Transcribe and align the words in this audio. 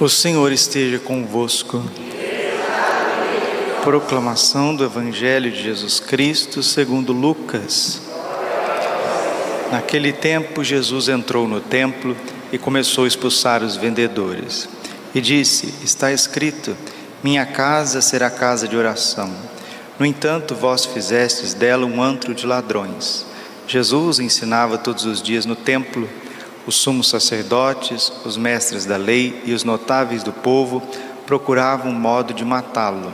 O 0.00 0.08
Senhor 0.08 0.52
esteja 0.52 1.00
convosco. 1.00 1.82
Proclamação 3.82 4.72
do 4.72 4.84
Evangelho 4.84 5.50
de 5.50 5.60
Jesus 5.60 5.98
Cristo 5.98 6.62
segundo 6.62 7.12
Lucas. 7.12 8.00
Naquele 9.72 10.12
tempo, 10.12 10.62
Jesus 10.62 11.08
entrou 11.08 11.48
no 11.48 11.60
templo 11.60 12.16
e 12.52 12.58
começou 12.58 13.06
a 13.06 13.08
expulsar 13.08 13.64
os 13.64 13.76
vendedores. 13.76 14.68
E 15.12 15.20
disse: 15.20 15.74
Está 15.82 16.12
escrito: 16.12 16.76
Minha 17.20 17.44
casa 17.44 18.00
será 18.00 18.30
casa 18.30 18.68
de 18.68 18.76
oração. 18.76 19.34
No 19.98 20.06
entanto, 20.06 20.54
vós 20.54 20.84
fizestes 20.84 21.54
dela 21.54 21.84
um 21.84 22.00
antro 22.00 22.36
de 22.36 22.46
ladrões. 22.46 23.26
Jesus 23.66 24.20
ensinava 24.20 24.78
todos 24.78 25.04
os 25.06 25.20
dias 25.20 25.44
no 25.44 25.56
templo 25.56 26.08
os 26.68 26.76
sumos 26.76 27.08
sacerdotes, 27.08 28.12
os 28.26 28.36
mestres 28.36 28.84
da 28.84 28.98
lei 28.98 29.40
e 29.46 29.54
os 29.54 29.64
notáveis 29.64 30.22
do 30.22 30.34
povo 30.34 30.82
procuravam 31.24 31.90
um 31.90 31.94
modo 31.94 32.34
de 32.34 32.44
matá-lo, 32.44 33.10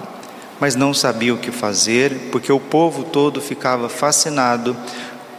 mas 0.59 0.75
não 0.75 0.93
sabiam 0.93 1.37
o 1.37 1.39
que 1.39 1.53
fazer, 1.53 2.31
porque 2.33 2.51
o 2.51 2.59
povo 2.59 3.05
todo 3.05 3.41
ficava 3.41 3.89
fascinado 3.89 4.77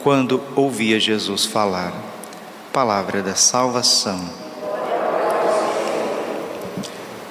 quando 0.01 0.41
ouvia 0.55 0.97
Jesus 0.97 1.43
falar. 1.43 1.91
Palavra 2.71 3.21
da 3.21 3.35
salvação. 3.35 4.29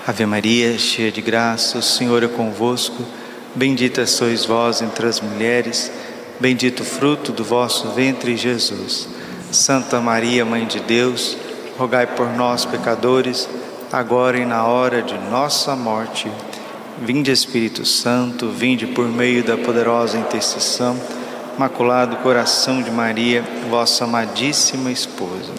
Ave 0.07 0.27
Maria, 0.27 0.79
cheia 0.79 1.11
de 1.11 1.23
graça, 1.23 1.79
o 1.79 1.83
Senhor 1.83 2.23
é 2.23 2.29
convosco. 2.29 3.03
Bendita 3.55 4.07
sois 4.07 4.45
vós 4.45 4.83
entre 4.83 5.07
as 5.07 5.19
mulheres, 5.19 5.91
bendito 6.39 6.81
o 6.81 6.85
fruto 6.85 7.33
do 7.33 7.43
vosso 7.43 7.89
ventre, 7.93 8.37
Jesus. 8.37 9.09
Santa 9.55 10.01
Maria, 10.01 10.45
Mãe 10.45 10.67
de 10.67 10.81
Deus, 10.81 11.37
rogai 11.79 12.09
por 12.09 12.29
nós, 12.29 12.65
pecadores, 12.65 13.49
agora 13.93 14.37
e 14.37 14.45
na 14.45 14.67
hora 14.67 15.01
de 15.01 15.17
nossa 15.31 15.77
morte. 15.77 16.31
Vinde, 17.01 17.31
Espírito 17.31 17.87
Santo, 17.87 18.49
vinde 18.49 18.87
por 18.89 19.07
meio 19.07 19.45
da 19.45 19.57
poderosa 19.57 20.19
intercessão, 20.19 21.01
Maculado 21.57 22.17
Coração 22.17 22.83
de 22.83 22.91
Maria, 22.91 23.45
vossa 23.71 24.05
amadíssima 24.05 24.91
esposa. 24.91 25.53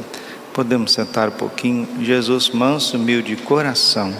Podemos 0.54 0.92
sentar 0.92 1.30
um 1.30 1.34
pouquinho? 1.34 1.88
Jesus, 2.02 2.50
manso, 2.50 2.98
humilde 2.98 3.38
coração. 3.38 4.14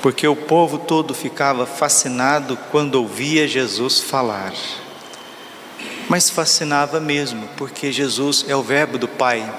Porque 0.00 0.26
o 0.26 0.36
povo 0.36 0.78
todo 0.78 1.12
ficava 1.12 1.66
fascinado 1.66 2.56
quando 2.70 2.94
ouvia 2.94 3.46
Jesus 3.46 4.00
falar 4.00 4.52
mas 6.08 6.30
fascinava 6.30 7.00
mesmo, 7.00 7.48
porque 7.56 7.92
Jesus 7.92 8.44
é 8.48 8.56
o 8.56 8.62
Verbo 8.62 8.98
do 8.98 9.08
Pai, 9.08 9.50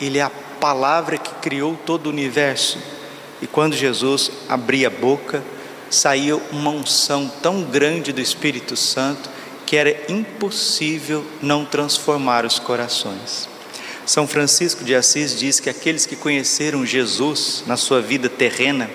Ele 0.00 0.18
é 0.18 0.22
a 0.22 0.30
palavra 0.60 1.18
que 1.18 1.34
criou 1.36 1.76
todo 1.84 2.06
o 2.06 2.10
universo. 2.10 2.78
E 3.40 3.46
quando 3.46 3.76
Jesus 3.76 4.30
abria 4.48 4.88
a 4.88 4.90
boca, 4.90 5.42
saía 5.90 6.36
uma 6.50 6.70
unção 6.70 7.30
tão 7.42 7.62
grande 7.62 8.12
do 8.12 8.20
Espírito 8.20 8.76
Santo 8.76 9.28
que 9.66 9.76
era 9.76 10.10
impossível 10.10 11.26
não 11.42 11.64
transformar 11.64 12.44
os 12.44 12.58
corações. 12.58 13.48
São 14.06 14.26
Francisco 14.26 14.84
de 14.84 14.94
Assis 14.94 15.36
diz 15.36 15.58
que 15.58 15.68
aqueles 15.68 16.06
que 16.06 16.14
conheceram 16.14 16.86
Jesus 16.86 17.64
na 17.66 17.76
sua 17.76 18.00
vida 18.00 18.28
terrena, 18.28 18.88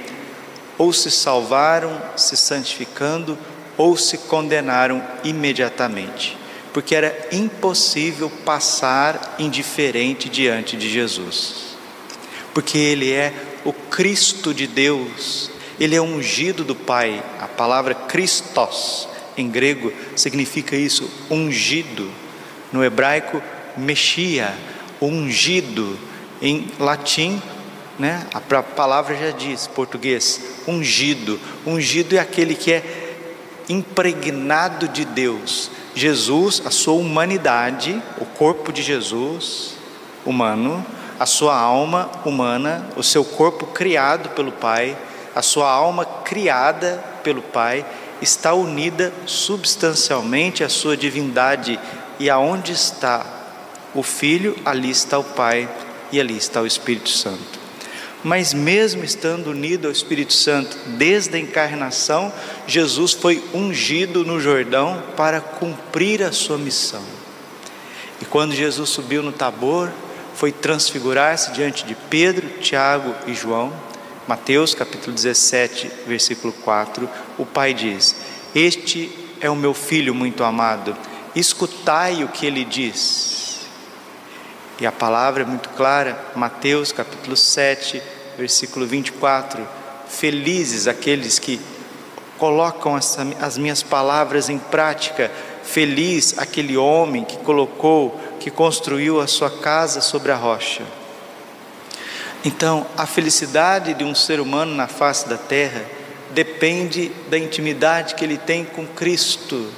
ou 0.77 0.93
se 0.93 1.11
salvaram 1.11 2.01
se 2.15 2.37
santificando, 2.37 3.37
ou 3.77 3.97
se 3.97 4.17
condenaram 4.17 5.03
imediatamente 5.23 6.40
porque 6.73 6.95
era 6.95 7.27
impossível 7.31 8.29
passar 8.45 9.35
indiferente 9.37 10.29
diante 10.29 10.77
de 10.77 10.89
Jesus, 10.89 11.75
porque 12.53 12.77
Ele 12.77 13.11
é 13.11 13.33
o 13.65 13.73
Cristo 13.73 14.53
de 14.53 14.67
Deus, 14.67 15.51
Ele 15.79 15.95
é 15.95 16.01
ungido 16.01 16.63
do 16.63 16.75
Pai, 16.75 17.23
a 17.39 17.47
palavra 17.47 17.93
Christos 17.93 19.07
em 19.37 19.49
grego 19.49 19.91
significa 20.15 20.75
isso, 20.75 21.09
ungido, 21.29 22.09
no 22.71 22.83
hebraico, 22.83 23.41
Mexia, 23.77 24.53
ungido, 25.01 25.97
em 26.41 26.67
latim, 26.79 27.41
né, 27.99 28.25
a 28.33 28.39
palavra 28.39 29.15
já 29.15 29.31
diz, 29.31 29.67
português, 29.67 30.41
ungido, 30.67 31.39
ungido 31.65 32.15
é 32.15 32.19
aquele 32.19 32.55
que 32.55 32.71
é 32.71 33.15
impregnado 33.69 34.87
de 34.87 35.05
Deus, 35.05 35.71
Jesus, 35.95 36.61
a 36.65 36.71
sua 36.71 36.93
humanidade, 36.93 38.01
o 38.19 38.25
corpo 38.25 38.71
de 38.71 38.81
Jesus, 38.81 39.73
humano, 40.25 40.85
a 41.19 41.25
sua 41.25 41.55
alma 41.55 42.09
humana, 42.25 42.87
o 42.95 43.03
seu 43.03 43.23
corpo 43.23 43.67
criado 43.67 44.29
pelo 44.29 44.51
Pai, 44.51 44.97
a 45.35 45.41
sua 45.41 45.69
alma 45.69 46.05
criada 46.05 47.03
pelo 47.23 47.41
Pai, 47.41 47.85
está 48.21 48.53
unida 48.53 49.13
substancialmente 49.25 50.63
à 50.63 50.69
sua 50.69 50.95
divindade, 50.95 51.79
e 52.19 52.29
aonde 52.29 52.71
está 52.71 53.25
o 53.93 54.03
Filho, 54.03 54.55
ali 54.63 54.89
está 54.89 55.17
o 55.19 55.23
Pai 55.23 55.69
e 56.11 56.19
ali 56.19 56.37
está 56.37 56.61
o 56.61 56.67
Espírito 56.67 57.09
Santo. 57.09 57.60
Mas, 58.23 58.53
mesmo 58.53 59.03
estando 59.03 59.49
unido 59.49 59.87
ao 59.87 59.91
Espírito 59.91 60.33
Santo 60.33 60.77
desde 60.97 61.35
a 61.35 61.39
encarnação, 61.39 62.31
Jesus 62.67 63.13
foi 63.13 63.43
ungido 63.53 64.23
no 64.23 64.39
Jordão 64.39 65.01
para 65.17 65.41
cumprir 65.41 66.21
a 66.21 66.31
sua 66.31 66.57
missão. 66.57 67.03
E 68.21 68.25
quando 68.25 68.53
Jesus 68.53 68.89
subiu 68.91 69.23
no 69.23 69.31
Tabor, 69.31 69.89
foi 70.35 70.51
transfigurar-se 70.51 71.51
diante 71.51 71.83
de 71.83 71.95
Pedro, 71.95 72.47
Tiago 72.59 73.13
e 73.25 73.33
João. 73.33 73.73
Mateus 74.27 74.75
capítulo 74.75 75.13
17, 75.15 75.91
versículo 76.07 76.53
4, 76.53 77.09
o 77.39 77.45
Pai 77.45 77.73
diz: 77.73 78.15
Este 78.53 79.11
é 79.41 79.49
o 79.49 79.55
meu 79.55 79.73
filho 79.73 80.13
muito 80.13 80.43
amado, 80.43 80.95
escutai 81.35 82.23
o 82.23 82.27
que 82.27 82.45
ele 82.45 82.63
diz. 82.63 83.40
E 84.81 84.85
a 84.87 84.91
palavra 84.91 85.43
é 85.43 85.45
muito 85.45 85.69
clara, 85.69 86.19
Mateus 86.35 86.91
capítulo 86.91 87.37
7, 87.37 88.01
versículo 88.35 88.87
24: 88.87 89.63
Felizes 90.07 90.87
aqueles 90.87 91.37
que 91.37 91.61
colocam 92.39 92.97
essa, 92.97 93.21
as 93.39 93.59
minhas 93.59 93.83
palavras 93.83 94.49
em 94.49 94.57
prática, 94.57 95.29
feliz 95.61 96.33
aquele 96.39 96.75
homem 96.77 97.23
que 97.23 97.37
colocou, 97.37 98.19
que 98.39 98.49
construiu 98.49 99.21
a 99.21 99.27
sua 99.27 99.51
casa 99.51 100.01
sobre 100.01 100.31
a 100.31 100.35
rocha. 100.35 100.83
Então, 102.43 102.87
a 102.97 103.05
felicidade 103.05 103.93
de 103.93 104.03
um 104.03 104.15
ser 104.15 104.39
humano 104.39 104.73
na 104.73 104.87
face 104.87 105.29
da 105.29 105.37
terra 105.37 105.85
depende 106.31 107.11
da 107.29 107.37
intimidade 107.37 108.15
que 108.15 108.25
ele 108.25 108.39
tem 108.39 108.65
com 108.65 108.87
Cristo, 108.87 109.71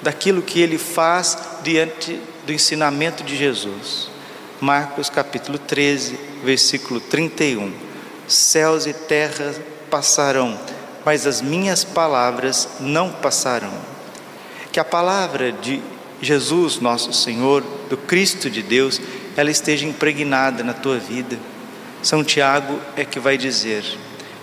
daquilo 0.00 0.40
que 0.40 0.60
ele 0.60 0.78
faz 0.78 1.36
diante 1.64 2.20
do 2.46 2.52
ensinamento 2.52 3.24
de 3.24 3.36
Jesus. 3.36 4.19
Marcos 4.60 5.08
capítulo 5.08 5.58
13, 5.58 6.18
versículo 6.44 7.00
31. 7.00 7.72
Céus 8.28 8.86
e 8.86 8.92
terra 8.92 9.54
passarão, 9.88 10.58
mas 11.02 11.26
as 11.26 11.40
minhas 11.40 11.82
palavras 11.82 12.68
não 12.78 13.10
passarão. 13.10 13.72
Que 14.70 14.78
a 14.78 14.84
palavra 14.84 15.50
de 15.50 15.80
Jesus, 16.20 16.78
nosso 16.78 17.10
Senhor, 17.10 17.64
do 17.88 17.96
Cristo 17.96 18.50
de 18.50 18.62
Deus, 18.62 19.00
ela 19.34 19.50
esteja 19.50 19.86
impregnada 19.86 20.62
na 20.62 20.74
tua 20.74 20.98
vida. 20.98 21.38
São 22.02 22.22
Tiago 22.22 22.78
é 22.96 23.04
que 23.04 23.18
vai 23.18 23.38
dizer, 23.38 23.82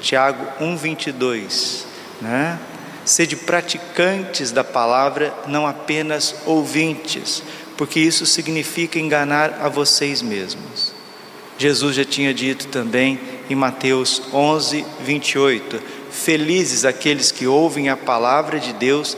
Tiago 0.01 0.47
1:22, 0.59 1.85
né? 2.19 2.57
Sede 3.05 3.35
praticantes 3.35 4.51
da 4.51 4.63
palavra, 4.63 5.31
não 5.45 5.67
apenas 5.67 6.35
ouvintes, 6.45 7.43
porque 7.77 7.99
isso 7.99 8.25
significa 8.25 8.97
enganar 8.97 9.59
a 9.61 9.69
vocês 9.69 10.21
mesmos. 10.21 10.91
Jesus 11.57 11.95
já 11.95 12.03
tinha 12.03 12.33
dito 12.33 12.67
também 12.67 13.19
em 13.49 13.55
Mateus 13.55 14.21
11, 14.33 14.85
28: 15.01 15.79
Felizes 16.11 16.83
aqueles 16.85 17.31
que 17.31 17.47
ouvem 17.47 17.89
a 17.89 17.95
palavra 17.95 18.59
de 18.59 18.73
Deus 18.73 19.15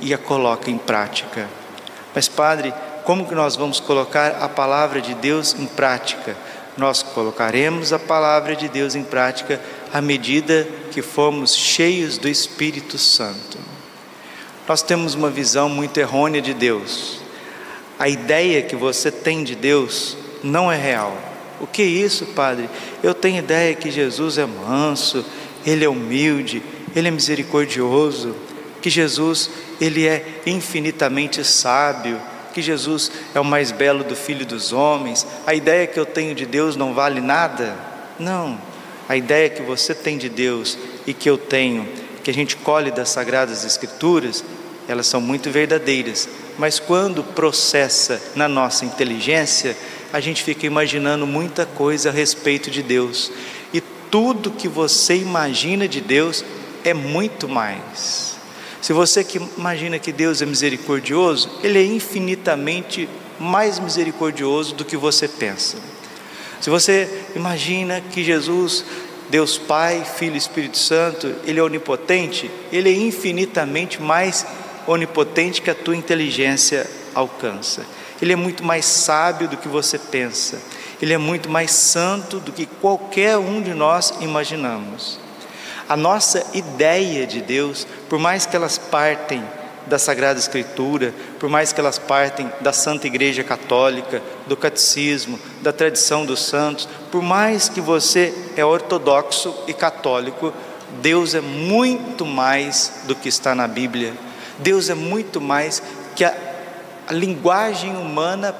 e 0.00 0.12
a 0.12 0.18
colocam 0.18 0.72
em 0.72 0.78
prática. 0.78 1.48
Mas, 2.14 2.28
Padre, 2.28 2.72
como 3.04 3.26
que 3.26 3.34
nós 3.34 3.56
vamos 3.56 3.80
colocar 3.80 4.42
a 4.42 4.48
palavra 4.48 5.00
de 5.00 5.14
Deus 5.14 5.56
em 5.58 5.66
prática? 5.66 6.36
Nós 6.76 7.02
colocaremos 7.02 7.92
a 7.92 7.98
palavra 7.98 8.54
de 8.56 8.68
Deus 8.68 8.94
em 8.94 9.04
prática 9.04 9.60
à 9.92 10.00
medida 10.00 10.66
que 10.90 11.02
formos 11.02 11.54
cheios 11.54 12.16
do 12.16 12.28
Espírito 12.28 12.96
Santo. 12.98 13.58
Nós 14.66 14.82
temos 14.82 15.14
uma 15.14 15.28
visão 15.28 15.68
muito 15.68 15.98
errônea 15.98 16.40
de 16.40 16.54
Deus 16.54 17.21
a 18.02 18.08
ideia 18.08 18.62
que 18.62 18.74
você 18.74 19.12
tem 19.12 19.44
de 19.44 19.54
Deus 19.54 20.16
não 20.42 20.72
é 20.72 20.76
real. 20.76 21.16
O 21.60 21.68
que 21.68 21.82
é 21.82 21.84
isso, 21.84 22.26
Padre? 22.26 22.68
Eu 23.00 23.14
tenho 23.14 23.38
ideia 23.38 23.76
que 23.76 23.92
Jesus 23.92 24.38
é 24.38 24.44
manso, 24.44 25.24
ele 25.64 25.84
é 25.84 25.88
humilde, 25.88 26.60
ele 26.96 27.06
é 27.06 27.10
misericordioso, 27.12 28.34
que 28.80 28.90
Jesus 28.90 29.48
ele 29.80 30.04
é 30.04 30.40
infinitamente 30.44 31.44
sábio, 31.44 32.20
que 32.52 32.60
Jesus 32.60 33.12
é 33.36 33.38
o 33.38 33.44
mais 33.44 33.70
belo 33.70 34.02
do 34.02 34.16
filho 34.16 34.44
dos 34.44 34.72
homens, 34.72 35.24
a 35.46 35.54
ideia 35.54 35.86
que 35.86 36.00
eu 36.00 36.04
tenho 36.04 36.34
de 36.34 36.44
Deus 36.44 36.74
não 36.74 36.94
vale 36.94 37.20
nada. 37.20 37.76
Não, 38.18 38.60
a 39.08 39.16
ideia 39.16 39.48
que 39.48 39.62
você 39.62 39.94
tem 39.94 40.18
de 40.18 40.28
Deus 40.28 40.76
e 41.06 41.14
que 41.14 41.30
eu 41.30 41.38
tenho, 41.38 41.88
que 42.24 42.32
a 42.32 42.34
gente 42.34 42.56
colhe 42.56 42.90
das 42.90 43.10
Sagradas 43.10 43.64
Escrituras, 43.64 44.42
elas 44.88 45.06
são 45.06 45.20
muito 45.20 45.52
verdadeiras, 45.52 46.28
mas 46.58 46.78
quando 46.78 47.22
processa 47.22 48.20
na 48.34 48.48
nossa 48.48 48.84
inteligência, 48.84 49.76
a 50.12 50.20
gente 50.20 50.42
fica 50.42 50.66
imaginando 50.66 51.26
muita 51.26 51.64
coisa 51.64 52.10
a 52.10 52.12
respeito 52.12 52.70
de 52.70 52.82
Deus. 52.82 53.32
E 53.72 53.80
tudo 54.10 54.50
que 54.50 54.68
você 54.68 55.16
imagina 55.16 55.88
de 55.88 56.00
Deus 56.00 56.44
é 56.84 56.92
muito 56.92 57.48
mais. 57.48 58.36
Se 58.82 58.92
você 58.92 59.22
que 59.24 59.40
imagina 59.56 59.98
que 59.98 60.12
Deus 60.12 60.42
é 60.42 60.46
misericordioso, 60.46 61.48
Ele 61.62 61.78
é 61.78 61.84
infinitamente 61.84 63.08
mais 63.38 63.78
misericordioso 63.78 64.74
do 64.74 64.84
que 64.84 64.96
você 64.96 65.26
pensa. 65.28 65.78
Se 66.60 66.68
você 66.68 67.08
imagina 67.34 68.00
que 68.00 68.22
Jesus, 68.22 68.84
Deus 69.30 69.56
Pai, 69.56 70.04
Filho 70.16 70.34
e 70.34 70.38
Espírito 70.38 70.76
Santo, 70.76 71.34
Ele 71.46 71.58
é 71.58 71.62
onipotente, 71.62 72.50
Ele 72.70 72.90
é 72.90 72.92
infinitamente 72.92 74.02
mais 74.02 74.46
onipotente 74.86 75.62
que 75.62 75.70
a 75.70 75.74
tua 75.74 75.96
inteligência 75.96 76.88
alcança. 77.14 77.84
Ele 78.20 78.32
é 78.32 78.36
muito 78.36 78.64
mais 78.64 78.84
sábio 78.84 79.48
do 79.48 79.56
que 79.56 79.68
você 79.68 79.98
pensa. 79.98 80.60
Ele 81.00 81.12
é 81.12 81.18
muito 81.18 81.50
mais 81.50 81.72
santo 81.72 82.38
do 82.38 82.52
que 82.52 82.66
qualquer 82.66 83.36
um 83.36 83.60
de 83.60 83.74
nós 83.74 84.14
imaginamos. 84.20 85.18
A 85.88 85.96
nossa 85.96 86.46
ideia 86.54 87.26
de 87.26 87.42
Deus, 87.42 87.86
por 88.08 88.18
mais 88.18 88.46
que 88.46 88.54
elas 88.54 88.78
partem 88.78 89.42
da 89.86 89.98
Sagrada 89.98 90.38
Escritura, 90.38 91.12
por 91.40 91.48
mais 91.48 91.72
que 91.72 91.80
elas 91.80 91.98
partem 91.98 92.50
da 92.60 92.72
Santa 92.72 93.08
Igreja 93.08 93.42
Católica, 93.42 94.22
do 94.46 94.56
catecismo, 94.56 95.38
da 95.60 95.72
tradição 95.72 96.24
dos 96.24 96.40
santos, 96.40 96.88
por 97.10 97.20
mais 97.20 97.68
que 97.68 97.80
você 97.80 98.32
é 98.56 98.64
ortodoxo 98.64 99.52
e 99.66 99.74
católico, 99.74 100.52
Deus 101.00 101.34
é 101.34 101.40
muito 101.40 102.24
mais 102.24 103.02
do 103.04 103.16
que 103.16 103.28
está 103.28 103.54
na 103.54 103.66
Bíblia. 103.66 104.12
Deus 104.58 104.90
é 104.90 104.94
muito 104.94 105.40
mais 105.40 105.82
que 106.14 106.24
a, 106.24 106.34
a 107.08 107.12
linguagem 107.12 107.96
humana 107.96 108.54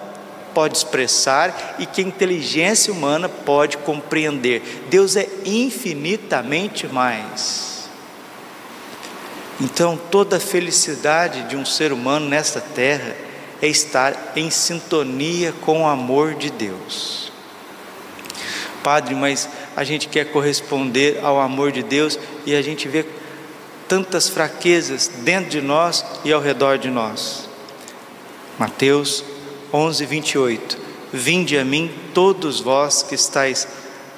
pode 0.55 0.77
expressar 0.77 1.77
e 1.79 1.87
que 1.87 2.01
a 2.01 2.05
inteligência 2.05 2.93
humana 2.93 3.29
pode 3.29 3.79
compreender. 3.79 4.85
Deus 4.89 5.17
é 5.17 5.29
infinitamente 5.45 6.87
mais. 6.87 7.89
Então, 9.61 9.97
toda 10.11 10.37
a 10.37 10.41
felicidade 10.41 11.45
de 11.45 11.57
um 11.57 11.65
ser 11.65 11.93
humano 11.93 12.29
nesta 12.29 12.61
terra 12.61 13.15
é 13.61 13.69
estar 13.69 14.33
em 14.35 14.51
sintonia 14.51 15.53
com 15.61 15.83
o 15.83 15.87
amor 15.87 16.35
de 16.35 16.51
Deus. 16.51 17.31
Padre, 18.83 19.15
mas 19.15 19.49
a 19.77 19.85
gente 19.85 20.09
quer 20.09 20.33
corresponder 20.33 21.21
ao 21.23 21.41
amor 21.41 21.71
de 21.71 21.83
Deus 21.83 22.19
e 22.45 22.57
a 22.57 22.61
gente 22.61 22.89
vê 22.89 23.07
tantas 23.93 24.27
fraquezas 24.27 25.07
dentro 25.19 25.51
de 25.51 25.61
nós 25.61 26.03
e 26.25 26.33
ao 26.33 26.41
redor 26.41 26.79
de 26.79 26.89
nós. 26.89 27.47
Mateus 28.59 29.23
11, 29.71 30.07
28. 30.07 30.79
Vinde 31.13 31.59
a 31.59 31.63
mim, 31.63 31.93
todos 32.15 32.59
vós 32.59 33.03
que 33.03 33.15
estáis 33.15 33.69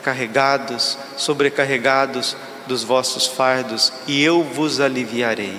carregados, 0.01 0.97
sobrecarregados 1.17 2.37
dos 2.69 2.85
vossos 2.85 3.27
fardos, 3.27 3.93
e 4.07 4.23
eu 4.23 4.45
vos 4.45 4.79
aliviarei. 4.79 5.59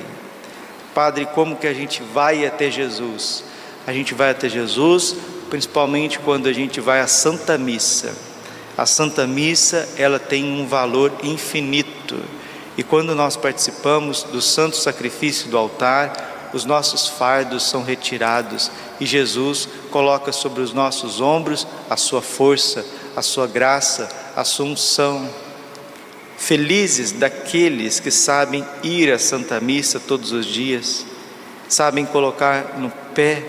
Padre, 0.94 1.26
como 1.36 1.58
que 1.58 1.68
a 1.68 1.74
gente 1.74 2.02
vai 2.02 2.46
até 2.46 2.72
Jesus? 2.72 3.44
A 3.86 3.92
gente 3.92 4.14
vai 4.14 4.30
até 4.30 4.48
Jesus, 4.48 5.14
principalmente 5.50 6.20
quando 6.20 6.48
a 6.48 6.54
gente 6.54 6.80
vai 6.80 7.02
à 7.02 7.08
Santa 7.08 7.58
Missa. 7.58 8.16
A 8.78 8.86
Santa 8.86 9.28
Missa, 9.28 9.90
ela 9.98 10.20
tem 10.20 10.46
um 10.46 10.66
valor 10.66 11.12
infinito. 11.22 12.18
E 12.78 12.84
quando 12.84 13.16
nós 13.16 13.36
participamos 13.38 14.24
do 14.24 14.42
santo 14.42 14.76
sacrifício 14.76 15.50
do 15.50 15.58
altar, 15.58 16.50
os 16.54 16.64
nossos 16.64 17.08
fardos 17.08 17.64
são 17.64 17.84
retirados 17.84 18.72
e 19.00 19.06
Jesus 19.06 19.68
coloca 19.92 20.32
sobre 20.32 20.62
os 20.62 20.72
nossos 20.72 21.20
ombros 21.20 21.68
a 21.90 21.98
sua 21.98 22.22
força, 22.22 22.86
a 23.14 23.22
sua 23.22 23.46
graça, 23.46 24.08
a 24.36 24.44
sua 24.44 24.66
unção. 24.66 25.30
Felizes 26.38 27.12
daqueles 27.12 28.00
que 28.00 28.12
sabem 28.12 28.66
ir 28.84 29.12
à 29.12 29.20
Santa 29.20 29.60
Missa 29.60 30.00
todos 30.00 30.32
os 30.32 30.46
dias, 30.46 31.06
sabem 31.68 32.06
colocar 32.06 32.78
no 32.78 32.90
pé 33.14 33.44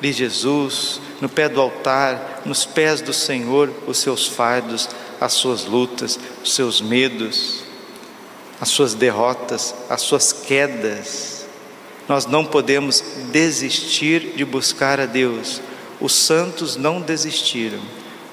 de 0.00 0.12
Jesus, 0.12 1.00
no 1.20 1.28
pé 1.28 1.48
do 1.48 1.60
altar, 1.60 2.42
nos 2.44 2.64
pés 2.64 3.02
do 3.02 3.12
Senhor, 3.12 3.70
os 3.86 3.98
seus 3.98 4.26
fardos, 4.26 4.88
as 5.20 5.32
suas 5.34 5.64
lutas, 5.64 6.18
os 6.42 6.54
seus 6.54 6.80
medos, 6.80 7.65
as 8.60 8.68
suas 8.68 8.94
derrotas, 8.94 9.74
as 9.88 10.00
suas 10.00 10.32
quedas 10.32 11.36
nós 12.08 12.26
não 12.26 12.44
podemos 12.44 13.02
desistir 13.32 14.34
de 14.36 14.44
buscar 14.44 15.00
a 15.00 15.06
Deus. 15.06 15.60
Os 16.00 16.14
santos 16.14 16.76
não 16.76 17.00
desistiram. 17.00 17.80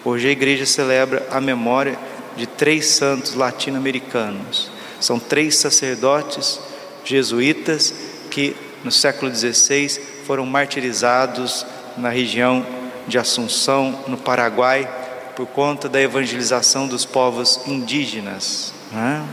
Hoje 0.06 0.28
a 0.28 0.32
igreja 0.32 0.66
celebra 0.66 1.28
a 1.32 1.42
memória 1.42 1.98
de 2.36 2.46
três 2.46 2.88
santos 2.88 3.34
latino-americanos. 3.34 4.70
São 5.00 5.18
três 5.18 5.56
sacerdotes 5.58 6.60
jesuítas 7.04 7.94
que 8.30 8.56
no 8.84 8.92
século 8.92 9.34
XVI 9.34 9.90
foram 10.26 10.46
martirizados 10.46 11.66
na 11.98 12.10
região 12.10 12.66
de 13.08 13.18
Assunção, 13.18 14.04
no 14.08 14.18
Paraguai, 14.18 14.90
por 15.36 15.48
conta 15.48 15.90
da 15.90 16.02
evangelização 16.02 16.88
dos 16.88 17.06
povos 17.06 17.62
indígenas. 17.66 18.74
Né? 18.92 19.26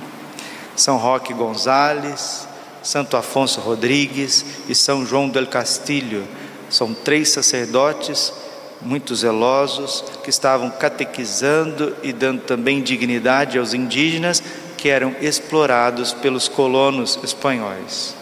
São 0.81 0.97
Roque 0.97 1.35
Gonzales, 1.35 2.49
Santo 2.83 3.17
Afonso 3.17 3.61
Rodrigues 3.61 4.45
e 4.69 4.75
São 4.75 5.05
João 5.05 5.29
del 5.29 5.47
Castilho. 5.47 6.27
São 6.71 6.95
três 6.95 7.29
sacerdotes 7.29 8.33
muito 8.81 9.15
zelosos 9.15 10.03
que 10.25 10.31
estavam 10.31 10.71
catequizando 10.71 11.95
e 12.03 12.15
dando 12.15 12.41
também 12.43 12.83
dignidade 12.83 13.59
aos 13.59 13.75
indígenas 13.75 14.43
que 14.79 14.89
eram 14.89 15.15
explorados 15.21 16.15
pelos 16.15 16.49
colonos 16.49 17.19
espanhóis. 17.23 18.15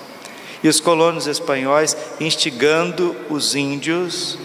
E 0.61 0.69
os 0.69 0.81
colonos 0.81 1.29
espanhóis 1.29 1.97
instigando 2.19 3.15
os 3.31 3.55
índios, 3.55 4.37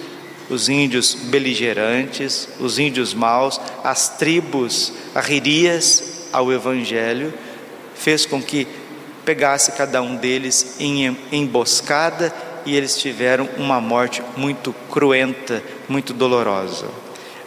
os 0.51 0.69
índios 0.69 1.15
beligerantes, 1.15 2.47
os 2.59 2.77
índios 2.77 3.15
maus, 3.15 3.59
as 3.83 4.09
tribos 4.09 4.93
arririas 5.15 6.27
ao 6.31 6.51
evangelho, 6.51 7.33
fez 8.03 8.25
com 8.25 8.41
que 8.41 8.67
pegasse 9.23 9.71
cada 9.71 10.01
um 10.01 10.17
deles 10.17 10.75
em 10.77 11.17
emboscada 11.31 12.33
e 12.65 12.75
eles 12.75 12.97
tiveram 12.97 13.47
uma 13.57 13.79
morte 13.79 14.21
muito 14.35 14.75
cruenta, 14.91 15.63
muito 15.87 16.13
dolorosa. 16.13 16.87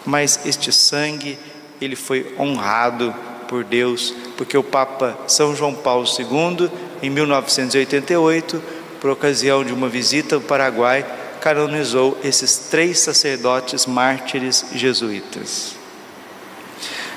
Mas 0.06 0.40
este 0.46 0.72
sangue, 0.72 1.38
ele 1.78 1.94
foi 1.94 2.34
honrado 2.38 3.14
por 3.46 3.64
Deus, 3.64 4.14
porque 4.38 4.56
o 4.56 4.62
Papa 4.62 5.18
São 5.28 5.54
João 5.54 5.75
Paulo 5.75 6.06
II, 6.06 6.70
em 7.02 7.10
1988, 7.10 8.62
por 8.98 9.10
ocasião 9.10 9.62
de 9.62 9.75
uma 9.75 9.90
visita 9.90 10.36
ao 10.36 10.40
Paraguai, 10.40 11.04
canonizou 11.38 12.16
esses 12.25 12.56
três 12.70 12.98
sacerdotes 13.00 13.84
mártires 13.84 14.64
jesuítas. 14.72 15.75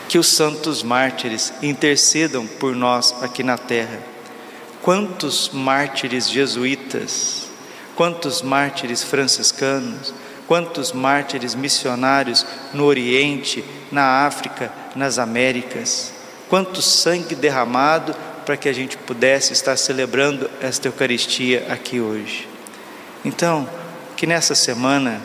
Que 0.10 0.18
os 0.18 0.28
santos 0.28 0.84
mártires 0.84 1.54
intercedam 1.62 2.46
por 2.46 2.76
nós 2.76 3.16
aqui 3.24 3.44
na 3.44 3.58
terra 3.58 4.10
Quantos 4.82 5.50
mártires 5.54 6.30
jesuítas, 6.30 7.48
quantos 7.96 8.42
mártires 8.42 9.04
franciscanos, 9.04 10.14
quantos 10.48 10.94
mártires 10.94 11.54
missionários 11.54 12.46
no 12.74 12.86
Oriente, 12.86 13.64
na 13.92 14.26
África, 14.26 14.72
nas 14.96 15.20
Américas, 15.20 16.14
quanto 16.48 16.82
sangue 16.82 17.36
derramado 17.36 18.16
para 18.46 18.56
que 18.56 18.70
a 18.70 18.74
gente 18.74 18.98
pudesse 18.98 19.52
estar 19.52 19.76
celebrando 19.76 20.50
esta 20.62 20.88
Eucaristia 20.88 21.68
aqui 21.70 22.00
hoje. 22.00 22.48
Então, 23.24 23.70
que 24.16 24.26
nessa 24.26 24.56
semana 24.56 25.22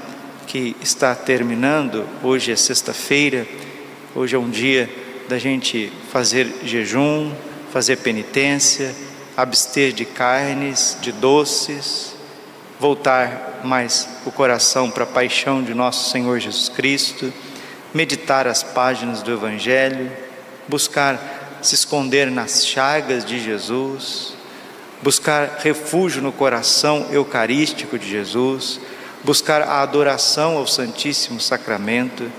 que 0.49 0.77
está 0.83 1.15
terminando, 1.15 2.05
hoje 2.25 2.51
é 2.51 2.57
sexta-feira, 2.57 3.47
hoje 4.15 4.37
é 4.37 4.39
um 4.39 4.49
dia 4.49 4.89
da 5.29 5.39
gente 5.39 5.93
fazer 6.13 6.61
jejum, 6.63 7.33
fazer 7.73 7.97
penitência, 7.97 8.95
abster 9.37 9.93
de 9.93 10.05
carnes, 10.05 10.97
de 11.01 11.11
doces, 11.11 12.15
voltar 12.79 13.63
mais 13.65 14.09
o 14.25 14.31
coração 14.31 14.91
para 14.91 15.03
a 15.05 15.07
paixão 15.07 15.63
de 15.63 15.75
nosso 15.75 16.11
Senhor 16.11 16.39
Jesus 16.39 16.69
Cristo, 16.69 17.33
meditar 17.93 18.47
as 18.47 18.63
páginas 18.63 19.23
do 19.23 19.33
Evangelho, 19.33 20.11
buscar 20.69 21.59
se 21.61 21.75
esconder 21.75 22.31
nas 22.31 22.67
chagas 22.67 23.25
de 23.25 23.43
Jesus, 23.43 24.35
buscar 25.03 25.59
refúgio 25.61 26.23
no 26.23 26.31
coração 26.31 27.09
eucarístico 27.11 27.99
de 27.99 28.09
Jesus, 28.09 28.81
buscar 29.25 29.63
a 29.63 29.83
adoração 29.83 30.57
ao 30.57 30.67
Santíssimo 30.67 31.41
Sacramento. 31.41 32.31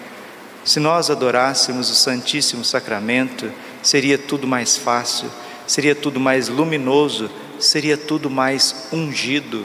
Se 0.65 0.79
nós 0.79 1.11
adorássemos 1.11 1.91
o 1.91 1.95
Santíssimo 1.95 2.65
Sacramento, 2.65 3.51
seria 3.83 4.17
tudo 4.17 4.47
mais 4.47 4.75
fácil, 4.75 5.29
seria 5.67 5.93
tudo 5.93 6.19
mais 6.19 6.49
luminoso, 6.49 7.29
seria 7.59 7.95
tudo 7.95 8.31
mais 8.31 8.87
ungido. 8.91 9.63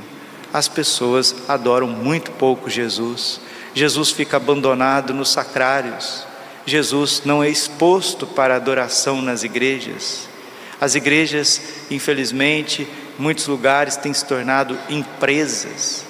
As 0.53 0.69
pessoas 0.69 1.35
adoram 1.49 1.87
muito 1.87 2.31
pouco 2.33 2.69
Jesus. 2.69 3.41
Jesus 3.75 4.11
fica 4.11 4.37
abandonado 4.37 5.15
nos 5.15 5.31
sacrários. 5.31 6.27
Jesus 6.67 7.23
não 7.25 7.43
é 7.43 7.49
exposto 7.49 8.27
para 8.27 8.55
adoração 8.55 9.23
nas 9.23 9.43
igrejas. 9.43 10.29
As 10.79 10.95
igrejas, 10.95 11.63
infelizmente, 11.91 12.83
em 12.83 13.23
muitos 13.23 13.47
lugares 13.47 13.97
têm 13.97 14.13
se 14.13 14.27
tornado 14.27 14.79
empresas. 14.91 16.05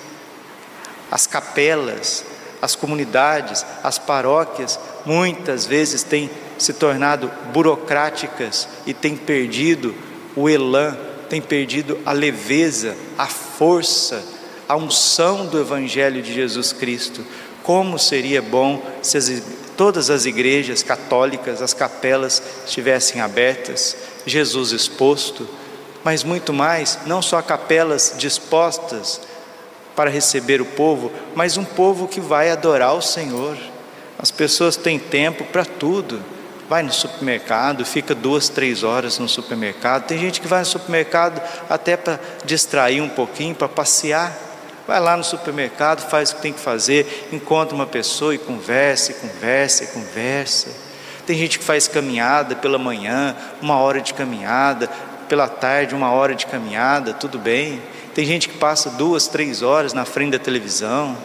As 1.08 1.28
capelas, 1.28 2.24
as 2.60 2.74
comunidades, 2.74 3.64
as 3.82 3.98
paróquias, 3.98 4.78
muitas 5.04 5.64
vezes 5.66 6.02
têm 6.02 6.30
se 6.58 6.74
tornado 6.74 7.30
burocráticas 7.52 8.68
e 8.86 8.92
têm 8.92 9.16
perdido 9.16 9.94
o 10.36 10.48
elan, 10.48 10.96
têm 11.28 11.40
perdido 11.40 11.98
a 12.04 12.12
leveza, 12.12 12.94
a 13.16 13.26
força, 13.26 14.22
a 14.68 14.76
unção 14.76 15.46
do 15.46 15.58
Evangelho 15.58 16.22
de 16.22 16.34
Jesus 16.34 16.72
Cristo. 16.72 17.24
Como 17.62 17.98
seria 17.98 18.42
bom 18.42 18.82
se 19.02 19.16
as, 19.16 19.42
todas 19.76 20.10
as 20.10 20.26
igrejas 20.26 20.82
católicas, 20.82 21.62
as 21.62 21.72
capelas 21.72 22.42
estivessem 22.66 23.20
abertas, 23.20 23.96
Jesus 24.26 24.72
exposto, 24.72 25.48
mas 26.04 26.22
muito 26.22 26.52
mais, 26.52 26.98
não 27.06 27.22
só 27.22 27.40
capelas 27.40 28.14
dispostas 28.16 29.20
para 30.00 30.08
receber 30.08 30.62
o 30.62 30.64
povo, 30.64 31.12
mas 31.34 31.58
um 31.58 31.64
povo 31.64 32.08
que 32.08 32.22
vai 32.22 32.50
adorar 32.50 32.94
o 32.94 33.02
Senhor. 33.02 33.54
As 34.18 34.30
pessoas 34.30 34.74
têm 34.74 34.98
tempo 34.98 35.44
para 35.44 35.62
tudo. 35.62 36.22
Vai 36.70 36.82
no 36.82 36.90
supermercado, 36.90 37.84
fica 37.84 38.14
duas, 38.14 38.48
três 38.48 38.82
horas 38.82 39.18
no 39.18 39.28
supermercado. 39.28 40.06
Tem 40.06 40.18
gente 40.18 40.40
que 40.40 40.48
vai 40.48 40.60
no 40.60 40.64
supermercado 40.64 41.42
até 41.68 41.98
para 41.98 42.18
distrair 42.46 43.02
um 43.02 43.10
pouquinho, 43.10 43.54
para 43.54 43.68
passear. 43.68 44.34
Vai 44.88 44.98
lá 45.00 45.18
no 45.18 45.24
supermercado, 45.24 46.08
faz 46.08 46.30
o 46.30 46.36
que 46.36 46.42
tem 46.42 46.54
que 46.54 46.60
fazer, 46.60 47.28
encontra 47.30 47.74
uma 47.74 47.86
pessoa 47.86 48.34
e 48.34 48.38
conversa, 48.38 49.12
e 49.12 49.14
conversa, 49.16 49.84
e 49.84 49.86
conversa. 49.88 50.70
Tem 51.26 51.36
gente 51.36 51.58
que 51.58 51.64
faz 51.64 51.86
caminhada 51.86 52.56
pela 52.56 52.78
manhã, 52.78 53.36
uma 53.60 53.76
hora 53.76 54.00
de 54.00 54.14
caminhada, 54.14 54.88
pela 55.28 55.46
tarde, 55.46 55.94
uma 55.94 56.10
hora 56.10 56.34
de 56.34 56.46
caminhada, 56.46 57.12
tudo 57.12 57.38
bem. 57.38 57.82
Tem 58.20 58.26
gente 58.26 58.50
que 58.50 58.58
passa 58.58 58.90
duas, 58.90 59.28
três 59.28 59.62
horas 59.62 59.94
na 59.94 60.04
frente 60.04 60.32
da 60.32 60.38
televisão. 60.38 61.16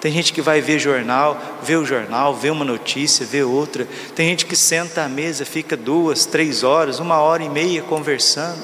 Tem 0.00 0.12
gente 0.12 0.32
que 0.32 0.40
vai 0.40 0.60
ver 0.60 0.78
jornal, 0.78 1.36
vê 1.60 1.74
o 1.74 1.84
jornal, 1.84 2.36
vê 2.36 2.50
uma 2.50 2.64
notícia, 2.64 3.26
vê 3.26 3.42
outra. 3.42 3.84
Tem 4.14 4.28
gente 4.28 4.46
que 4.46 4.54
senta 4.54 5.02
à 5.02 5.08
mesa, 5.08 5.44
fica 5.44 5.76
duas, 5.76 6.24
três 6.24 6.62
horas, 6.62 7.00
uma 7.00 7.18
hora 7.18 7.42
e 7.42 7.48
meia 7.48 7.82
conversando. 7.82 8.62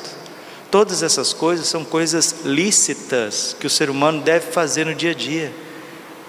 Todas 0.70 1.02
essas 1.02 1.32
coisas 1.32 1.66
são 1.66 1.84
coisas 1.84 2.44
lícitas 2.44 3.56
que 3.58 3.66
o 3.66 3.70
ser 3.70 3.90
humano 3.90 4.22
deve 4.22 4.52
fazer 4.52 4.86
no 4.86 4.94
dia 4.94 5.10
a 5.10 5.14
dia. 5.14 5.52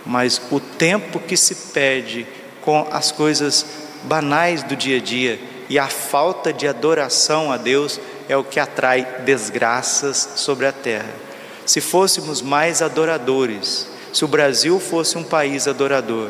Mas 0.04 0.42
o 0.50 0.60
tempo 0.60 1.20
que 1.20 1.38
se 1.38 1.54
perde 1.72 2.26
com 2.62 2.88
as 2.92 3.12
coisas 3.12 3.64
banais 4.06 4.64
do 4.64 4.76
dia 4.76 4.98
a 4.98 5.02
dia 5.02 5.40
e 5.70 5.78
a 5.78 5.88
falta 5.88 6.52
de 6.52 6.68
adoração 6.68 7.52
a 7.52 7.58
Deus 7.58 8.00
é 8.28 8.36
o 8.36 8.44
que 8.44 8.60
atrai 8.60 9.22
desgraças 9.24 10.30
sobre 10.38 10.66
a 10.66 10.72
terra. 10.72 11.33
Se 11.66 11.80
fôssemos 11.82 12.42
mais 12.42 12.82
adoradores, 12.82 13.88
se 14.12 14.24
o 14.26 14.28
Brasil 14.28 14.80
fosse 14.80 15.18
um 15.18 15.24
país 15.24 15.68
adorador, 15.68 16.30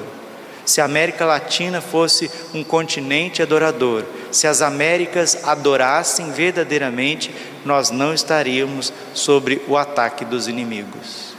se 0.66 0.80
a 0.80 0.86
América 0.86 1.26
Latina 1.26 1.82
fosse 1.82 2.32
um 2.54 2.64
continente 2.64 3.42
adorador, 3.42 4.04
se 4.32 4.48
as 4.48 4.62
Américas 4.62 5.38
adorassem 5.44 6.32
verdadeiramente, 6.32 7.34
nós 7.66 7.92
não 7.92 8.14
estaríamos 8.14 8.94
sobre 9.14 9.62
o 9.68 9.78
ataque 9.78 10.24
dos 10.24 10.48
inimigos. 10.48 11.34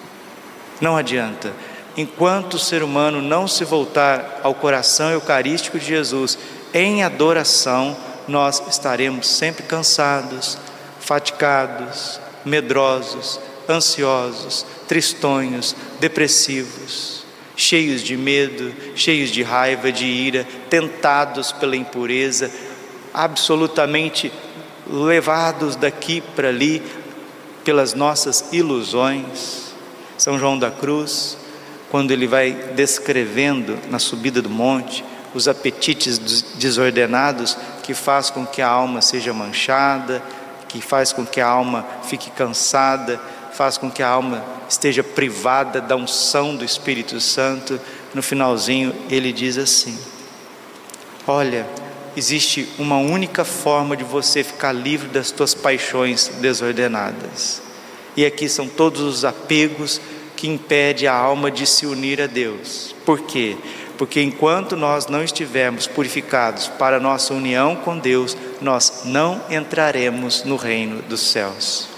Não 0.80 0.96
adianta, 0.96 1.52
enquanto 1.96 2.54
o 2.54 2.58
ser 2.58 2.82
humano 2.82 3.22
não 3.22 3.48
se 3.48 3.64
voltar 3.64 4.40
ao 4.42 4.54
coração 4.54 5.10
eucarístico 5.10 5.78
de 5.78 5.86
Jesus 5.86 6.38
em 6.74 7.02
adoração, 7.02 7.96
nós 8.28 8.62
estaremos 8.68 9.28
sempre 9.28 9.62
cansados, 9.62 10.58
fatigados, 11.00 12.20
medrosos, 12.44 13.40
ansiosos, 13.68 14.64
tristonhos, 14.86 15.74
depressivos, 16.00 17.24
cheios 17.56 18.02
de 18.02 18.16
medo, 18.16 18.72
cheios 18.94 19.30
de 19.30 19.42
raiva, 19.42 19.92
de 19.92 20.04
ira, 20.04 20.46
tentados 20.68 21.52
pela 21.52 21.76
impureza, 21.76 22.50
absolutamente 23.12 24.32
levados 24.86 25.76
daqui 25.76 26.20
para 26.20 26.48
ali 26.48 26.82
pelas 27.64 27.94
nossas 27.94 28.44
ilusões. 28.52 29.72
São 30.18 30.38
João 30.38 30.58
da 30.58 30.70
Cruz, 30.70 31.36
quando 31.90 32.10
ele 32.10 32.26
vai 32.26 32.52
descrevendo 32.74 33.78
na 33.90 33.98
subida 33.98 34.42
do 34.42 34.50
monte 34.50 35.04
os 35.34 35.48
apetites 35.48 36.18
desordenados 36.54 37.56
que 37.82 37.92
faz 37.92 38.30
com 38.30 38.46
que 38.46 38.62
a 38.62 38.68
alma 38.68 39.00
seja 39.00 39.32
manchada, 39.32 40.22
que 40.68 40.80
faz 40.80 41.12
com 41.12 41.26
que 41.26 41.40
a 41.40 41.46
alma 41.46 41.84
fique 42.04 42.30
cansada, 42.30 43.20
faz 43.54 43.78
com 43.78 43.90
que 43.90 44.02
a 44.02 44.08
alma 44.08 44.44
esteja 44.68 45.02
privada 45.02 45.80
da 45.80 45.96
unção 45.96 46.56
do 46.56 46.64
Espírito 46.64 47.20
Santo. 47.20 47.80
No 48.12 48.22
finalzinho, 48.22 48.94
ele 49.08 49.32
diz 49.32 49.56
assim: 49.56 49.96
Olha, 51.26 51.66
existe 52.16 52.68
uma 52.78 52.98
única 52.98 53.44
forma 53.44 53.96
de 53.96 54.04
você 54.04 54.42
ficar 54.42 54.72
livre 54.72 55.08
das 55.08 55.30
tuas 55.30 55.54
paixões 55.54 56.28
desordenadas. 56.40 57.62
E 58.16 58.26
aqui 58.26 58.48
são 58.48 58.68
todos 58.68 59.00
os 59.00 59.24
apegos 59.24 60.00
que 60.36 60.48
impedem 60.48 61.08
a 61.08 61.14
alma 61.14 61.50
de 61.50 61.66
se 61.66 61.86
unir 61.86 62.20
a 62.20 62.26
Deus. 62.26 62.94
Por 63.04 63.22
quê? 63.22 63.56
Porque 63.96 64.20
enquanto 64.20 64.76
nós 64.76 65.06
não 65.06 65.22
estivermos 65.22 65.86
purificados 65.86 66.66
para 66.66 66.98
nossa 66.98 67.32
união 67.32 67.76
com 67.76 67.96
Deus, 67.96 68.36
nós 68.60 69.02
não 69.04 69.40
entraremos 69.48 70.42
no 70.42 70.56
reino 70.56 71.00
dos 71.02 71.20
céus. 71.20 71.93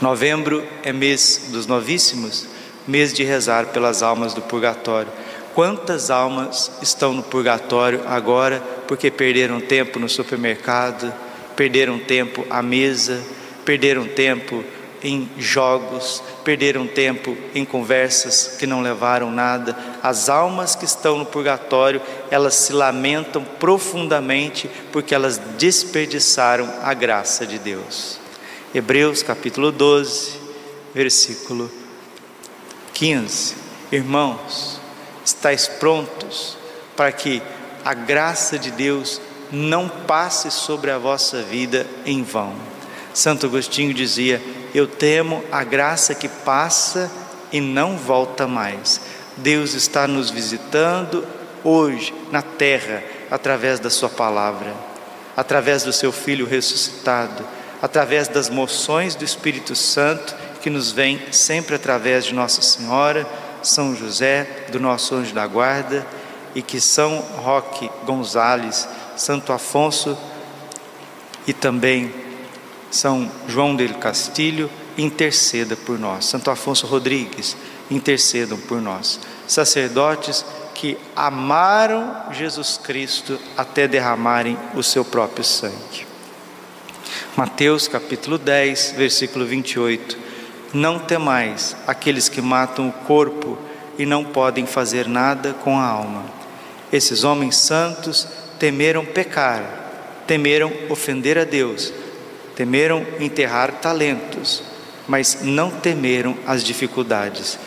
Novembro 0.00 0.62
é 0.82 0.92
mês 0.92 1.48
dos 1.48 1.66
novíssimos, 1.66 2.46
mês 2.86 3.14
de 3.14 3.24
rezar 3.24 3.66
pelas 3.68 4.02
almas 4.02 4.34
do 4.34 4.42
purgatório. 4.42 5.10
Quantas 5.54 6.10
almas 6.10 6.70
estão 6.82 7.14
no 7.14 7.22
purgatório 7.22 8.02
agora 8.06 8.62
porque 8.86 9.10
perderam 9.10 9.58
tempo 9.58 9.98
no 9.98 10.06
supermercado, 10.06 11.10
perderam 11.56 11.98
tempo 11.98 12.44
à 12.50 12.60
mesa, 12.62 13.22
perderam 13.64 14.06
tempo 14.06 14.62
em 15.02 15.30
jogos, 15.38 16.22
perderam 16.44 16.86
tempo 16.86 17.34
em 17.54 17.64
conversas 17.64 18.56
que 18.58 18.66
não 18.66 18.82
levaram 18.82 19.30
nada. 19.30 19.74
As 20.02 20.28
almas 20.28 20.74
que 20.74 20.84
estão 20.84 21.16
no 21.16 21.24
purgatório, 21.24 22.02
elas 22.30 22.54
se 22.54 22.74
lamentam 22.74 23.42
profundamente 23.58 24.68
porque 24.92 25.14
elas 25.14 25.38
desperdiçaram 25.56 26.68
a 26.82 26.92
graça 26.92 27.46
de 27.46 27.58
Deus. 27.58 28.25
Hebreus 28.76 29.22
capítulo 29.22 29.72
12, 29.72 30.32
versículo 30.94 31.70
15. 32.92 33.54
Irmãos, 33.90 34.78
estáis 35.24 35.66
prontos 35.66 36.58
para 36.94 37.10
que 37.10 37.40
a 37.82 37.94
graça 37.94 38.58
de 38.58 38.70
Deus 38.70 39.18
não 39.50 39.88
passe 39.88 40.50
sobre 40.50 40.90
a 40.90 40.98
vossa 40.98 41.40
vida 41.40 41.86
em 42.04 42.22
vão. 42.22 42.54
Santo 43.14 43.46
Agostinho 43.46 43.94
dizia: 43.94 44.42
eu 44.74 44.86
temo 44.86 45.42
a 45.50 45.64
graça 45.64 46.14
que 46.14 46.28
passa 46.28 47.10
e 47.50 47.62
não 47.62 47.96
volta 47.96 48.46
mais. 48.46 49.00
Deus 49.38 49.72
está 49.72 50.06
nos 50.06 50.28
visitando 50.28 51.26
hoje 51.64 52.12
na 52.30 52.42
terra 52.42 53.02
através 53.30 53.80
da 53.80 53.88
Sua 53.88 54.10
palavra, 54.10 54.74
através 55.34 55.82
do 55.82 55.94
Seu 55.94 56.12
Filho 56.12 56.44
ressuscitado, 56.44 57.55
através 57.86 58.26
das 58.26 58.50
moções 58.50 59.14
do 59.14 59.24
Espírito 59.24 59.76
Santo 59.76 60.34
que 60.60 60.68
nos 60.68 60.90
vem 60.90 61.20
sempre 61.30 61.76
através 61.76 62.24
de 62.24 62.34
Nossa 62.34 62.60
Senhora, 62.60 63.24
São 63.62 63.94
José, 63.94 64.66
do 64.72 64.80
nosso 64.80 65.14
anjo 65.14 65.32
da 65.32 65.46
guarda 65.46 66.04
e 66.52 66.62
que 66.62 66.80
São 66.80 67.20
Roque 67.36 67.88
Gonzales, 68.04 68.88
Santo 69.16 69.52
Afonso 69.52 70.18
e 71.46 71.52
também 71.52 72.12
são 72.90 73.30
João 73.46 73.76
del 73.76 73.94
Castilho, 73.94 74.68
interceda 74.98 75.76
por 75.76 75.96
nós. 75.96 76.24
Santo 76.24 76.50
Afonso 76.50 76.88
Rodrigues, 76.88 77.56
intercedam 77.88 78.58
por 78.58 78.82
nós. 78.82 79.20
Sacerdotes 79.46 80.44
que 80.74 80.98
amaram 81.14 82.32
Jesus 82.32 82.80
Cristo 82.82 83.38
até 83.56 83.86
derramarem 83.86 84.58
o 84.74 84.82
seu 84.82 85.04
próprio 85.04 85.44
sangue. 85.44 86.05
Mateus 87.36 87.86
capítulo 87.86 88.38
10, 88.38 88.94
versículo 88.96 89.44
28. 89.44 90.16
Não 90.72 90.98
temais 90.98 91.76
aqueles 91.86 92.30
que 92.30 92.40
matam 92.40 92.88
o 92.88 92.92
corpo 92.92 93.58
e 93.98 94.06
não 94.06 94.24
podem 94.24 94.64
fazer 94.64 95.06
nada 95.06 95.52
com 95.52 95.78
a 95.78 95.84
alma. 95.84 96.24
Esses 96.90 97.24
homens 97.24 97.58
santos 97.58 98.26
temeram 98.58 99.04
pecar, 99.04 100.22
temeram 100.26 100.72
ofender 100.88 101.36
a 101.36 101.44
Deus, 101.44 101.92
temeram 102.54 103.04
enterrar 103.20 103.70
talentos, 103.82 104.62
mas 105.06 105.42
não 105.42 105.70
temeram 105.70 106.38
as 106.46 106.64
dificuldades, 106.64 107.58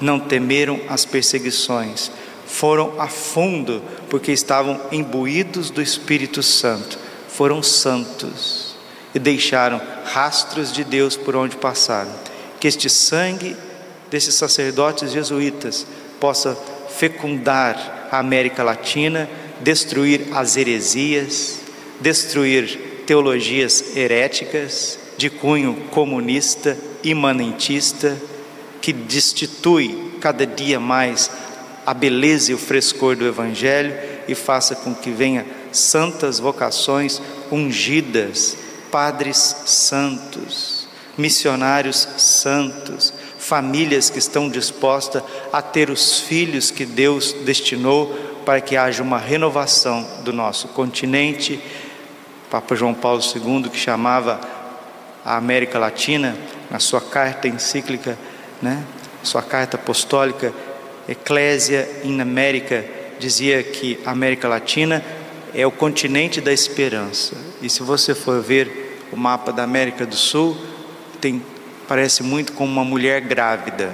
não 0.00 0.20
temeram 0.20 0.80
as 0.88 1.04
perseguições, 1.04 2.12
foram 2.46 3.00
a 3.00 3.08
fundo 3.08 3.82
porque 4.08 4.30
estavam 4.30 4.80
imbuídos 4.92 5.68
do 5.68 5.82
Espírito 5.82 6.44
Santo, 6.44 6.96
foram 7.28 7.60
santos 7.60 8.75
e 9.14 9.18
deixaram 9.18 9.80
rastros 10.04 10.72
de 10.72 10.84
Deus 10.84 11.16
por 11.16 11.36
onde 11.36 11.56
passaram. 11.56 12.12
Que 12.60 12.68
este 12.68 12.88
sangue 12.88 13.56
desses 14.10 14.34
sacerdotes 14.34 15.12
jesuítas 15.12 15.86
possa 16.20 16.56
fecundar 16.88 18.08
a 18.10 18.18
América 18.18 18.62
Latina, 18.62 19.28
destruir 19.60 20.28
as 20.32 20.56
heresias, 20.56 21.60
destruir 22.00 23.02
teologias 23.06 23.96
heréticas 23.96 24.98
de 25.16 25.30
cunho 25.30 25.74
comunista, 25.90 26.76
imanentista, 27.02 28.16
que 28.80 28.92
destitui 28.92 30.18
cada 30.20 30.46
dia 30.46 30.78
mais 30.78 31.30
a 31.84 31.94
beleza 31.94 32.50
e 32.50 32.54
o 32.54 32.58
frescor 32.58 33.16
do 33.16 33.26
Evangelho 33.26 33.94
e 34.26 34.34
faça 34.34 34.74
com 34.74 34.94
que 34.94 35.10
venha 35.10 35.46
santas 35.72 36.38
vocações 36.38 37.22
ungidas, 37.50 38.56
padres 38.90 39.36
santos, 39.66 40.88
missionários 41.16 42.08
santos, 42.18 43.12
famílias 43.38 44.10
que 44.10 44.18
estão 44.18 44.48
dispostas 44.48 45.22
a 45.52 45.62
ter 45.62 45.90
os 45.90 46.20
filhos 46.20 46.70
que 46.70 46.84
Deus 46.84 47.32
destinou 47.44 48.14
para 48.44 48.60
que 48.60 48.76
haja 48.76 49.02
uma 49.02 49.18
renovação 49.18 50.06
do 50.22 50.32
nosso 50.32 50.68
continente. 50.68 51.60
Papa 52.50 52.74
João 52.76 52.94
Paulo 52.94 53.20
II, 53.20 53.68
que 53.68 53.78
chamava 53.78 54.40
a 55.24 55.36
América 55.36 55.78
Latina, 55.78 56.36
na 56.70 56.78
sua 56.78 57.00
carta 57.00 57.48
encíclica, 57.48 58.16
né, 58.62 58.84
sua 59.22 59.42
carta 59.42 59.76
apostólica, 59.76 60.52
Eclésia 61.08 61.88
in 62.04 62.20
América, 62.20 62.84
dizia 63.18 63.62
que 63.62 63.98
a 64.04 64.10
América 64.10 64.48
Latina 64.48 65.04
é 65.56 65.66
o 65.66 65.70
continente 65.70 66.38
da 66.38 66.52
esperança. 66.52 67.34
E 67.62 67.70
se 67.70 67.82
você 67.82 68.14
for 68.14 68.42
ver 68.42 69.00
o 69.10 69.16
mapa 69.16 69.50
da 69.50 69.62
América 69.62 70.04
do 70.04 70.14
Sul, 70.14 70.54
tem 71.18 71.42
parece 71.88 72.22
muito 72.22 72.52
com 72.52 72.64
uma 72.64 72.84
mulher 72.84 73.22
grávida. 73.22 73.90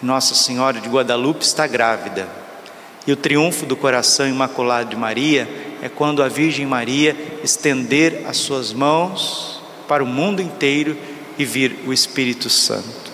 Nossa 0.00 0.36
Senhora 0.36 0.80
de 0.80 0.88
Guadalupe 0.88 1.44
está 1.44 1.66
grávida. 1.66 2.28
E 3.04 3.12
o 3.12 3.16
triunfo 3.16 3.66
do 3.66 3.74
coração 3.74 4.28
imaculado 4.28 4.90
de 4.90 4.96
Maria 4.96 5.48
é 5.82 5.88
quando 5.88 6.22
a 6.22 6.28
Virgem 6.28 6.64
Maria 6.64 7.16
estender 7.42 8.22
as 8.28 8.36
suas 8.36 8.72
mãos 8.72 9.60
para 9.88 10.04
o 10.04 10.06
mundo 10.06 10.40
inteiro 10.40 10.96
e 11.36 11.44
vir 11.44 11.76
o 11.86 11.92
Espírito 11.92 12.48
Santo. 12.48 13.08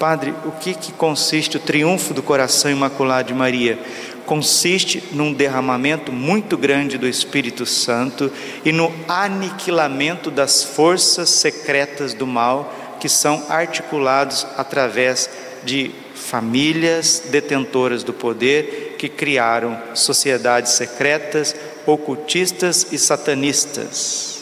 Padre, 0.00 0.34
o 0.44 0.50
que, 0.50 0.74
que 0.74 0.90
consiste 0.92 1.58
o 1.58 1.60
triunfo 1.60 2.12
do 2.12 2.22
coração 2.22 2.70
imaculado 2.70 3.28
de 3.28 3.34
Maria? 3.34 3.78
Consiste 4.26 5.02
num 5.12 5.32
derramamento 5.32 6.10
muito 6.10 6.56
grande 6.56 6.96
do 6.96 7.06
Espírito 7.06 7.66
Santo 7.66 8.32
e 8.64 8.72
no 8.72 8.92
aniquilamento 9.06 10.30
das 10.30 10.62
forças 10.62 11.28
secretas 11.28 12.14
do 12.14 12.26
mal 12.26 12.72
que 12.98 13.08
são 13.08 13.44
articulados 13.50 14.46
através 14.56 15.28
de 15.62 15.90
famílias 16.14 17.24
detentoras 17.30 18.02
do 18.02 18.12
poder 18.12 18.96
que 18.98 19.08
criaram 19.08 19.78
sociedades 19.94 20.72
secretas, 20.72 21.54
ocultistas 21.86 22.86
e 22.92 22.98
satanistas. 22.98 24.38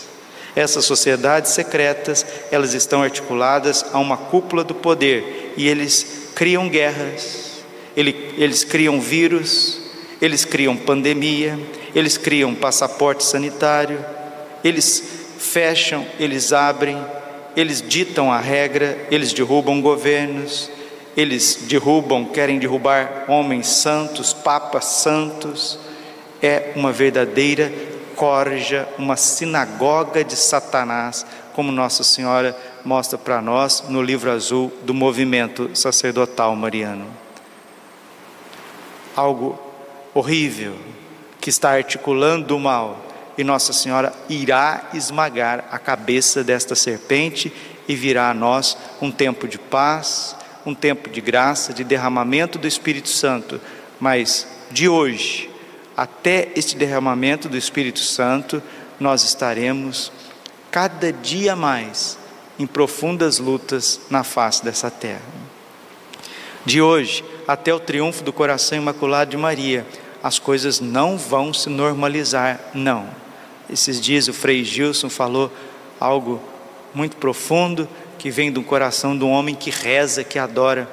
Essas 0.55 0.85
sociedades 0.85 1.53
secretas, 1.53 2.25
elas 2.51 2.75
estão 2.75 3.03
articuladas 3.03 3.85
a 3.93 3.99
uma 3.99 4.17
cúpula 4.17 4.63
do 4.63 4.75
poder 4.75 5.55
e 5.57 5.67
eles 5.67 6.31
criam 6.35 6.69
guerras, 6.69 7.52
eles 7.97 8.65
criam 8.65 9.01
vírus, 9.01 9.81
eles 10.21 10.45
criam 10.45 10.77
pandemia, 10.77 11.59
eles 11.95 12.17
criam 12.17 12.55
passaporte 12.55 13.25
sanitário, 13.25 14.05
eles 14.63 15.03
fecham, 15.39 16.07
eles 16.19 16.53
abrem, 16.53 16.97
eles 17.57 17.83
ditam 17.87 18.33
a 18.33 18.39
regra, 18.39 19.07
eles 19.11 19.33
derrubam 19.33 19.81
governos, 19.81 20.71
eles 21.17 21.59
derrubam, 21.63 22.25
querem 22.25 22.59
derrubar 22.59 23.25
homens 23.29 23.69
santos, 23.69 24.33
papas 24.33 24.85
santos. 24.87 25.79
É 26.41 26.73
uma 26.75 26.91
verdadeira 26.91 27.73
corja, 28.17 28.89
uma 28.99 29.17
sinagoga 29.17 30.25
de 30.25 30.37
Satanás, 30.37 31.27
como 31.53 31.71
Nossa 31.71 32.03
Senhora 32.03 32.57
mostra 32.85 33.19
para 33.19 33.43
nós 33.43 33.85
no 33.89 34.03
livro 34.03 34.31
azul 34.31 34.73
do 34.85 34.95
movimento 34.95 35.71
sacerdotal 35.75 36.57
mariano. 36.57 37.22
Algo 39.17 39.59
horrível 40.15 40.75
que 41.41 41.51
está 41.51 41.73
articulando 41.73 42.57
o 42.57 42.61
mal 42.61 43.05
e 43.37 43.45
Nossa 43.45 43.73
Senhora 43.73 44.13
irá 44.29 44.91
esmagar 44.95 45.65
a 45.71 45.79
cabeça 45.79 46.45
desta 46.45 46.75
serpente 46.75 47.53
e 47.89 47.97
virá 47.97 48.31
a 48.31 48.35
nós 48.35 48.77
um 49.01 49.11
tempo 49.11 49.49
de 49.49 49.59
paz, 49.59 50.37
um 50.65 50.75
tempo 50.75 51.11
de 51.11 51.21
graça, 51.21 51.73
de 51.73 51.83
derramamento 51.83 52.59
do 52.59 52.69
Espírito 52.69 53.09
Santo. 53.09 53.61
Mas 53.99 54.47
de 54.71 54.89
hoje 54.89 55.51
até 55.97 56.49
este 56.57 56.77
derramamento 56.77 57.49
do 57.49 57.57
Espírito 57.57 58.01
Santo, 58.01 58.63
nós 58.99 59.25
estaremos 59.25 60.13
cada 60.71 61.13
dia 61.13 61.55
mais 61.55 62.19
em 62.59 62.67
profundas 62.67 63.39
lutas 63.39 64.01
na 64.09 64.25
face 64.25 64.65
dessa 64.65 64.91
terra. 64.91 65.21
De 66.65 66.81
hoje 66.81 67.25
até 67.53 67.73
o 67.73 67.81
triunfo 67.81 68.25
do 68.25 68.33
coração 68.33 68.79
imaculado 68.79 69.31
de 69.31 69.37
Maria, 69.37 69.87
as 70.23 70.39
coisas 70.39 70.81
não 70.81 71.17
vão 71.17 71.53
se 71.53 71.69
normalizar, 71.69 72.61
não 72.75 73.23
esses 73.73 74.01
dias 74.01 74.29
o 74.29 74.35
Frei 74.35 74.65
Gilson 74.65 75.09
falou 75.09 75.51
algo 75.99 76.41
muito 76.95 77.17
profundo 77.17 77.89
que 78.19 78.31
vem 78.31 78.53
do 78.53 78.63
coração 78.63 79.17
de 79.17 79.25
um 79.25 79.31
homem 79.31 79.55
que 79.55 79.71
reza, 79.71 80.23
que 80.23 80.39
adora. 80.39 80.89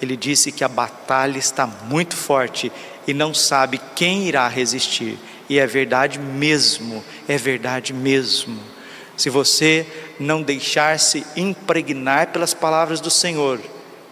Ele 0.00 0.16
disse 0.16 0.52
que 0.52 0.62
a 0.62 0.68
batalha 0.68 1.38
está 1.38 1.66
muito 1.66 2.14
forte 2.14 2.70
e 3.06 3.14
não 3.14 3.32
sabe 3.32 3.80
quem 3.96 4.28
irá 4.28 4.46
resistir. 4.46 5.18
E 5.48 5.58
é 5.58 5.66
verdade 5.66 6.18
mesmo, 6.18 7.02
é 7.26 7.38
verdade 7.38 7.92
mesmo. 7.92 8.60
Se 9.16 9.30
você 9.30 9.86
não 10.20 10.42
deixar-se 10.42 11.26
impregnar 11.34 12.28
pelas 12.28 12.54
palavras 12.54 13.00
do 13.00 13.10
Senhor 13.10 13.58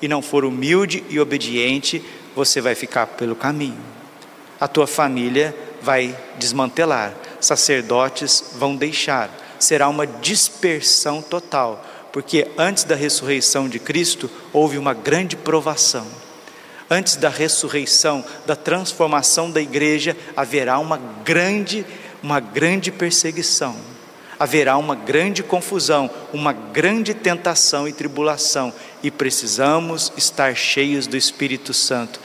e 0.01 0.09
não 0.09 0.21
for 0.21 0.45
humilde 0.45 1.03
e 1.09 1.19
obediente, 1.19 2.03
você 2.35 2.61
vai 2.61 2.75
ficar 2.75 3.07
pelo 3.07 3.35
caminho. 3.35 3.79
A 4.61 4.69
tua 4.69 4.87
família 4.87 5.55
vai 5.81 6.17
desmantelar, 6.39 7.15
sacerdotes 7.41 8.53
vão 8.57 8.77
deixar, 8.77 9.31
será 9.59 9.89
uma 9.89 10.07
dispersão 10.07 11.23
total, 11.23 11.85
porque 12.13 12.49
antes 12.57 12.85
da 12.85 12.95
ressurreição 12.95 13.69
de 13.69 13.79
Cristo 13.79 14.31
houve 14.53 14.79
uma 14.79 14.95
grande 14.95 15.37
provação. 15.37 16.07
Antes 16.89 17.17
da 17.17 17.29
ressurreição, 17.29 18.25
da 18.47 18.55
transformação 18.55 19.51
da 19.51 19.61
igreja, 19.61 20.17
haverá 20.37 20.79
uma 20.79 20.99
grande, 21.25 21.85
uma 22.23 22.39
grande 22.39 22.93
perseguição. 22.93 23.96
Haverá 24.39 24.77
uma 24.77 24.95
grande 24.95 25.43
confusão, 25.43 26.11
uma 26.33 26.53
grande 26.53 27.15
tentação 27.15 27.89
e 27.89 27.93
tribulação, 27.93 28.73
e 29.03 29.11
precisamos 29.11 30.13
estar 30.17 30.55
cheios 30.55 31.07
do 31.07 31.17
Espírito 31.17 31.73
Santo. 31.73 32.21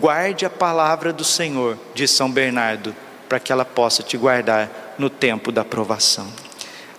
Guarde 0.00 0.44
a 0.44 0.50
palavra 0.50 1.12
do 1.12 1.24
Senhor, 1.24 1.78
diz 1.94 2.10
São 2.10 2.30
Bernardo, 2.30 2.94
para 3.28 3.40
que 3.40 3.50
ela 3.50 3.64
possa 3.64 4.02
te 4.02 4.16
guardar 4.16 4.94
no 4.98 5.10
tempo 5.10 5.50
da 5.50 5.64
provação. 5.64 6.26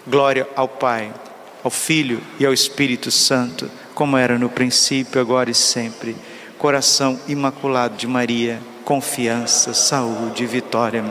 Glória 0.05 0.47
ao 0.55 0.67
Pai, 0.67 1.13
ao 1.63 1.71
Filho 1.71 2.21
e 2.39 2.45
ao 2.45 2.53
Espírito 2.53 3.11
Santo, 3.11 3.69
como 3.93 4.17
era 4.17 4.37
no 4.37 4.49
princípio, 4.49 5.19
agora 5.19 5.49
e 5.49 5.55
sempre. 5.55 6.15
Coração 6.57 7.19
imaculado 7.27 7.95
de 7.97 8.07
Maria, 8.07 8.59
confiança, 8.83 9.73
saúde 9.73 10.43
e 10.43 10.47
vitória. 10.47 11.03